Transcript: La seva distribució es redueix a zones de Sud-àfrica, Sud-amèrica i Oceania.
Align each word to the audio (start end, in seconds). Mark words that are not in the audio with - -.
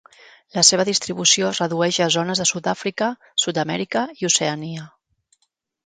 La 0.53 0.61
seva 0.69 0.85
distribució 0.89 1.51
es 1.51 1.59
redueix 1.63 2.01
a 2.05 2.09
zones 2.17 2.43
de 2.43 2.49
Sud-àfrica, 2.55 3.13
Sud-amèrica 3.45 4.07
i 4.23 4.33
Oceania. 4.33 4.93